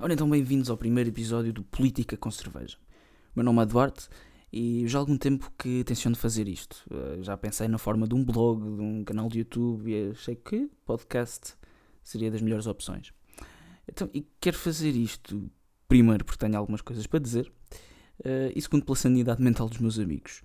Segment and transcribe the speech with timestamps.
[0.00, 2.78] Ora então, bem-vindos ao primeiro episódio do Política com Cerveja.
[3.34, 4.08] Meu nome é Duarte
[4.52, 6.86] e já há algum tempo que tenciono fazer isto.
[6.88, 10.36] Uh, já pensei na forma de um blog, de um canal de YouTube e achei
[10.36, 11.54] que podcast
[12.00, 13.12] seria das melhores opções.
[13.88, 15.50] Então, e quero fazer isto
[15.88, 17.52] primeiro porque tenho algumas coisas para dizer
[18.20, 20.42] uh, e segundo pela sanidade mental dos meus amigos.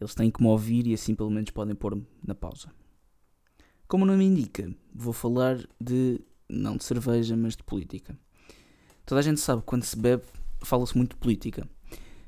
[0.00, 2.72] Eles têm que me ouvir e assim pelo menos podem pôr-me na pausa.
[3.86, 8.18] Como o nome indica, vou falar de, não de cerveja, mas de política.
[9.06, 10.24] Toda a gente sabe que quando se bebe,
[10.60, 11.66] fala-se muito de política.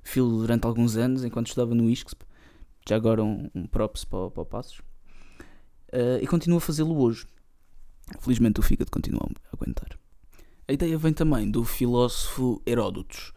[0.04, 2.24] Filo durante alguns anos, enquanto estudava no ISCSP,
[2.88, 4.78] já agora um, um props para, para o Passos,
[5.92, 7.26] uh, e continuo a fazê-lo hoje.
[8.20, 9.98] Felizmente o fígado continua a aguentar.
[10.68, 13.32] A ideia vem também do filósofo Heródotos,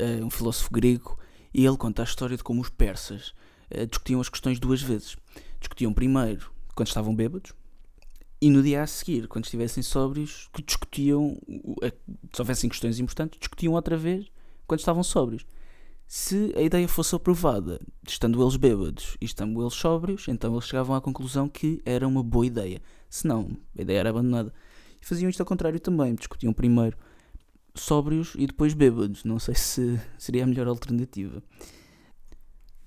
[0.00, 1.18] uh, um filósofo grego,
[1.52, 3.34] e ele conta a história de como os persas
[3.70, 5.16] uh, discutiam as questões duas vezes.
[5.60, 7.52] Discutiam primeiro quando estavam bêbados,
[8.40, 11.36] e no dia a seguir, quando estivessem sóbrios, que discutiam,
[12.32, 14.26] se houvessem questões importantes, discutiam outra vez
[14.66, 15.44] quando estavam sóbrios.
[16.06, 20.96] Se a ideia fosse aprovada, estando eles bêbados e estando eles sóbrios, então eles chegavam
[20.96, 22.80] à conclusão que era uma boa ideia.
[23.10, 24.52] Se não, a ideia era abandonada.
[25.00, 26.96] E faziam isto ao contrário também, discutiam primeiro
[27.74, 29.22] sóbrios e depois bêbados.
[29.22, 31.42] Não sei se seria a melhor alternativa.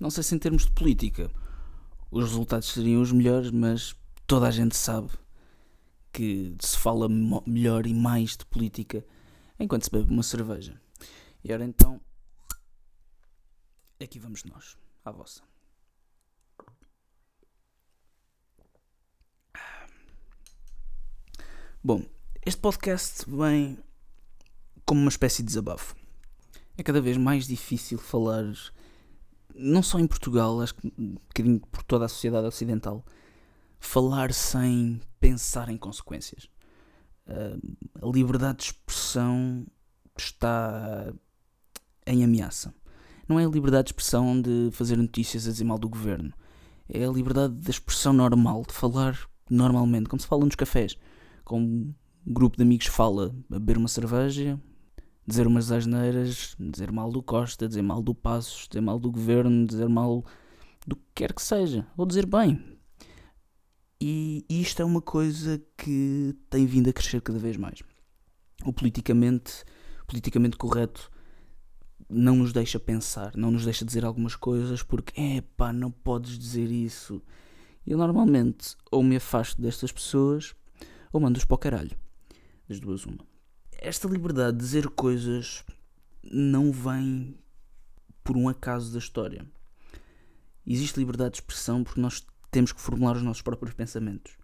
[0.00, 1.30] Não sei se em termos de política
[2.10, 3.94] os resultados seriam os melhores, mas
[4.26, 5.10] toda a gente sabe
[6.14, 7.08] que se fala
[7.44, 9.04] melhor e mais de política
[9.58, 10.80] enquanto se bebe uma cerveja.
[11.42, 12.00] E ora então,
[14.00, 15.42] aqui vamos nós, à vossa.
[21.82, 22.02] Bom,
[22.46, 23.76] este podcast vem
[24.86, 25.96] como uma espécie de desabafo.
[26.78, 28.44] É cada vez mais difícil falar,
[29.52, 33.04] não só em Portugal, acho que um bocadinho por toda a sociedade ocidental,
[33.86, 36.48] falar sem pensar em consequências.
[37.26, 39.66] Uh, a liberdade de expressão
[40.16, 41.12] está
[42.06, 42.74] em ameaça.
[43.28, 46.32] Não é a liberdade de expressão de fazer notícias a dizer mal do governo.
[46.88, 49.18] É a liberdade de expressão normal, de falar
[49.48, 50.96] normalmente, como se fala nos cafés.
[51.44, 51.94] Como um
[52.26, 54.60] grupo de amigos fala, beber uma cerveja,
[55.26, 59.66] dizer umas asneiras, dizer mal do Costa, dizer mal do Passos, dizer mal do governo,
[59.66, 60.24] dizer mal
[60.86, 61.86] do que quer que seja.
[61.96, 62.62] Ou dizer bem,
[64.00, 67.82] e isto é uma coisa que tem vindo a crescer cada vez mais.
[68.64, 69.64] O politicamente,
[70.06, 71.10] politicamente correto
[72.08, 76.38] não nos deixa pensar, não nos deixa dizer algumas coisas porque, é pá, não podes
[76.38, 77.22] dizer isso.
[77.86, 80.54] Eu normalmente ou me afasto destas pessoas
[81.12, 81.96] ou mando-os para o caralho.
[82.68, 83.24] Das duas, uma.
[83.72, 85.64] Esta liberdade de dizer coisas
[86.22, 87.36] não vem
[88.22, 89.46] por um acaso da história.
[90.66, 92.24] Existe liberdade de expressão porque nós
[92.54, 94.38] temos que formular os nossos próprios pensamentos.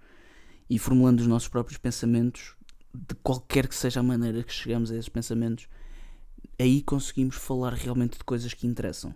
[0.68, 2.56] E formulando os nossos próprios pensamentos,
[2.92, 5.68] de qualquer que seja a maneira que chegamos a esses pensamentos,
[6.58, 9.14] aí conseguimos falar realmente de coisas que interessam.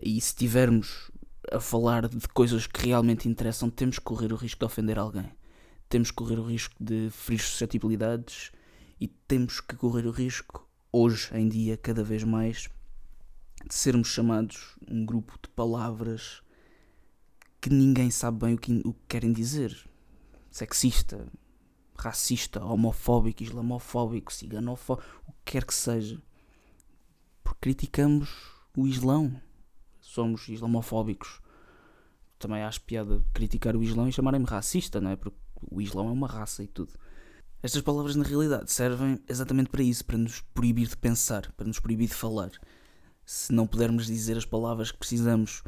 [0.00, 1.10] E se tivermos
[1.50, 5.32] a falar de coisas que realmente interessam, temos que correr o risco de ofender alguém.
[5.88, 8.52] Temos que correr o risco de ferir suscetibilidades
[9.00, 12.70] e temos que correr o risco, hoje em dia, cada vez mais,
[13.68, 16.42] de sermos chamados um grupo de palavras
[17.62, 19.88] que ninguém sabe bem o que, o que querem dizer.
[20.50, 21.24] Sexista,
[21.96, 26.20] racista, homofóbico, islamofóbico, ciganofóbico, o que quer que seja.
[27.44, 28.28] Porque criticamos
[28.76, 29.40] o Islão.
[30.00, 31.40] Somos islamofóbicos.
[32.36, 35.16] Também acho piada criticar o Islão e chamarem-me racista, não é?
[35.16, 35.38] Porque
[35.70, 36.92] o Islão é uma raça e tudo.
[37.62, 41.78] Estas palavras, na realidade, servem exatamente para isso, para nos proibir de pensar, para nos
[41.78, 42.50] proibir de falar.
[43.24, 45.62] Se não pudermos dizer as palavras que precisamos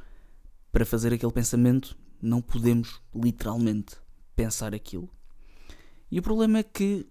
[0.75, 3.95] para fazer aquele pensamento, não podemos literalmente
[4.35, 5.09] pensar aquilo.
[6.11, 7.07] E o problema é que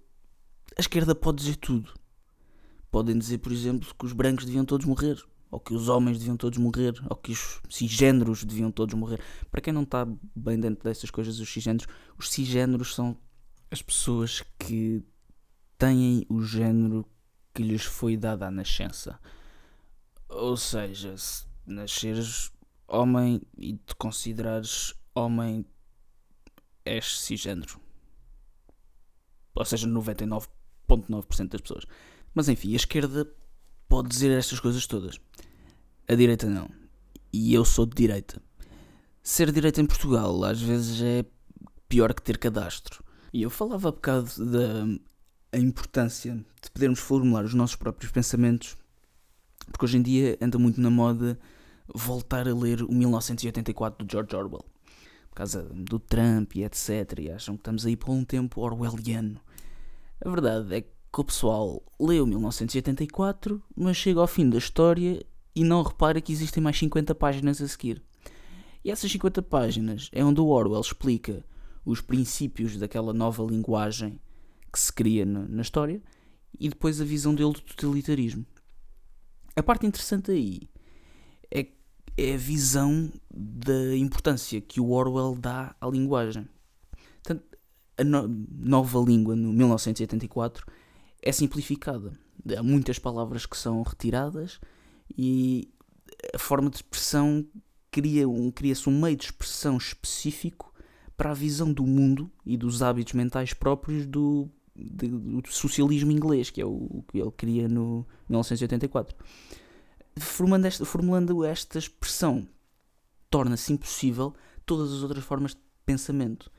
[0.77, 1.93] a esquerda pode dizer tudo.
[2.91, 5.17] Podem dizer, por exemplo, que os brancos deviam todos morrer,
[5.49, 9.21] ou que os homens deviam todos morrer, ou que os cisgêneros deviam todos morrer.
[9.49, 11.87] Para quem não está bem dentro dessas coisas, os cisgêneros,
[12.17, 13.17] os cisgêneros são
[13.71, 15.01] as pessoas que
[15.77, 17.05] têm o género
[17.53, 19.17] que lhes foi dado à nascença.
[20.27, 22.51] Ou seja, se nasceres
[22.93, 25.65] homem e te considerares homem,
[26.85, 27.79] és cisgênero.
[29.55, 31.85] Ou seja, 99,9% das pessoas.
[32.33, 33.27] Mas enfim, a esquerda
[33.87, 35.19] pode dizer estas coisas todas.
[36.07, 36.69] A direita não.
[37.31, 38.41] E eu sou de direita.
[39.21, 41.25] Ser direita em Portugal às vezes é
[41.87, 43.03] pior que ter cadastro.
[43.31, 44.29] E eu falava há bocado
[45.51, 48.75] da importância de podermos formular os nossos próprios pensamentos,
[49.67, 51.39] porque hoje em dia anda muito na moda
[51.87, 54.65] voltar a ler o 1984 do George Orwell.
[55.29, 57.19] Por causa do Trump e etc.
[57.19, 59.39] E acham que estamos aí por um tempo orwelliano.
[60.23, 65.25] A verdade é que o pessoal leu 1984, mas chega ao fim da história
[65.55, 68.01] e não repara que existem mais 50 páginas a seguir.
[68.83, 71.45] E essas 50 páginas é onde o Orwell explica
[71.85, 74.19] os princípios daquela nova linguagem
[74.71, 76.01] que se cria na, na história
[76.59, 78.45] e depois a visão dele do totalitarismo.
[79.55, 80.61] A parte interessante aí
[82.17, 86.47] é, a visão da importância que o Orwell dá à linguagem.
[87.23, 87.57] Portanto,
[87.97, 90.65] a no, nova língua, no 1984,
[91.21, 92.11] é simplificada.
[92.57, 94.59] Há muitas palavras que são retiradas
[95.17, 95.69] e
[96.33, 97.45] a forma de expressão
[97.89, 100.73] cria um, cria-se um meio de expressão específico
[101.15, 106.49] para a visão do mundo e dos hábitos mentais próprios do, de, do socialismo inglês,
[106.49, 109.15] que é o que ele cria no 1984.
[110.17, 112.47] Formando esta, formulando esta expressão,
[113.29, 114.33] torna-se impossível
[114.65, 116.51] todas as outras formas de pensamento.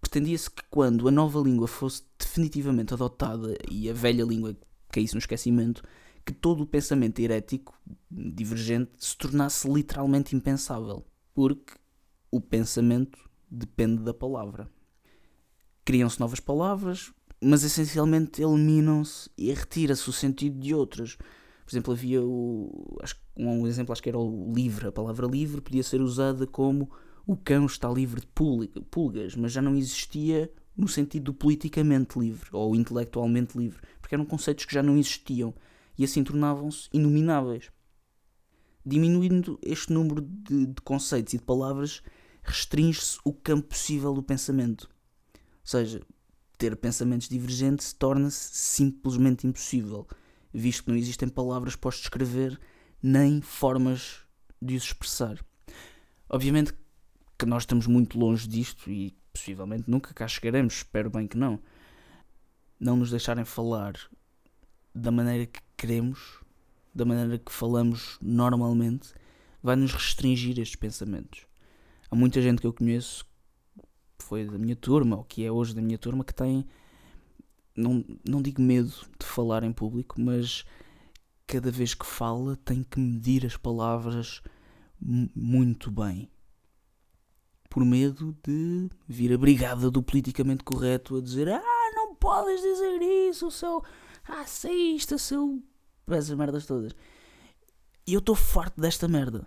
[0.00, 4.56] Pretendia-se que quando a nova língua fosse definitivamente adotada e a velha língua
[4.90, 5.82] caísse no esquecimento,
[6.24, 7.78] que todo o pensamento herético
[8.10, 11.04] divergente se tornasse literalmente impensável,
[11.34, 11.74] porque
[12.30, 13.18] o pensamento
[13.50, 14.70] depende da palavra.
[15.84, 21.16] Criam-se novas palavras, mas essencialmente eliminam-se e retira-se o sentido de outras.
[21.70, 22.98] Por exemplo, havia o.
[23.00, 24.88] Acho, um exemplo acho que era o livre.
[24.88, 26.90] A palavra livre podia ser usada como
[27.24, 28.26] o cão está livre de
[28.90, 34.24] pulgas, mas já não existia no sentido do politicamente livre ou intelectualmente livre, porque eram
[34.24, 35.54] conceitos que já não existiam
[35.96, 37.70] e assim tornavam-se inomináveis.
[38.84, 42.02] Diminuindo este número de, de conceitos e de palavras,
[42.42, 44.90] restringe-se o campo possível do pensamento.
[45.34, 46.00] Ou seja,
[46.58, 50.08] ter pensamentos divergentes torna-se simplesmente impossível,
[50.52, 52.58] visto que não existem palavras para os descrever
[53.02, 54.20] nem formas
[54.60, 55.38] de os expressar.
[56.28, 56.74] Obviamente
[57.38, 61.60] que nós estamos muito longe disto e possivelmente nunca cá chegaremos, espero bem que não.
[62.78, 63.94] Não nos deixarem falar
[64.94, 66.40] da maneira que queremos,
[66.94, 69.12] da maneira que falamos normalmente,
[69.62, 71.46] vai nos restringir estes pensamentos.
[72.10, 73.24] Há muita gente que eu conheço,
[74.18, 76.66] foi da minha turma, ou que é hoje da minha turma, que tem,
[77.80, 80.64] não, não digo medo de falar em público, mas
[81.46, 84.42] cada vez que fala tem que medir as palavras
[85.00, 86.30] muito bem.
[87.68, 93.00] Por medo de vir a brigada do politicamente correto a dizer: Ah, não podes dizer
[93.28, 93.82] isso, seu
[94.22, 95.62] racista, seu
[96.08, 96.94] essas merdas todas.
[98.06, 99.46] E eu estou farto desta merda.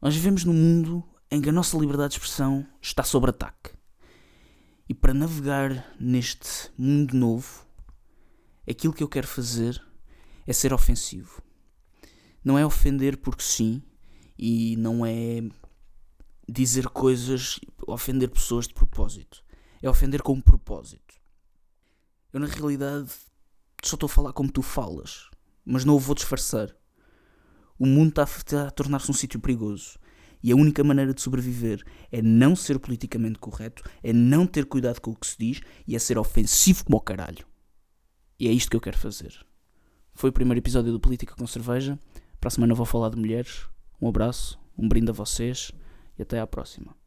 [0.00, 3.70] Nós vivemos num mundo em que a nossa liberdade de expressão está sob ataque.
[4.90, 7.64] E para navegar neste mundo novo,
[8.68, 9.80] aquilo que eu quero fazer
[10.44, 11.40] é ser ofensivo.
[12.44, 13.80] Não é ofender porque sim,
[14.36, 15.48] e não é
[16.48, 19.44] dizer coisas, ofender pessoas de propósito.
[19.80, 21.14] É ofender com um propósito.
[22.32, 23.12] Eu, na realidade,
[23.84, 25.30] só estou a falar como tu falas
[25.64, 26.74] mas não o vou disfarçar.
[27.78, 28.24] O mundo está
[28.66, 30.00] a tornar-se um sítio perigoso.
[30.42, 35.00] E a única maneira de sobreviver é não ser politicamente correto, é não ter cuidado
[35.00, 37.46] com o que se diz e é ser ofensivo como o caralho.
[38.38, 39.44] E é isto que eu quero fazer.
[40.14, 41.98] Foi o primeiro episódio do Política com Cerveja.
[42.40, 43.66] Para a semana vou falar de mulheres.
[44.00, 45.72] Um abraço, um brinde a vocês
[46.18, 46.99] e até à próxima.